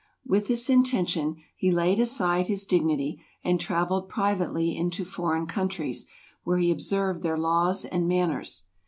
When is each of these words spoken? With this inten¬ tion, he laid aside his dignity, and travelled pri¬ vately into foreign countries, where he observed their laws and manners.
With 0.25 0.47
this 0.47 0.67
inten¬ 0.67 1.07
tion, 1.07 1.35
he 1.55 1.69
laid 1.69 1.99
aside 1.99 2.47
his 2.47 2.65
dignity, 2.65 3.21
and 3.43 3.59
travelled 3.59 4.09
pri¬ 4.09 4.35
vately 4.35 4.75
into 4.75 5.05
foreign 5.05 5.45
countries, 5.45 6.07
where 6.43 6.57
he 6.57 6.71
observed 6.71 7.21
their 7.21 7.37
laws 7.37 7.85
and 7.85 8.07
manners. 8.07 8.63